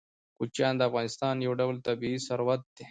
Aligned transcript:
کوچیان 0.37 0.73
د 0.77 0.81
افغانستان 0.89 1.35
یو 1.45 1.53
ډول 1.59 1.75
طبعي 1.87 2.15
ثروت 2.27 2.61
دی. 2.75 2.79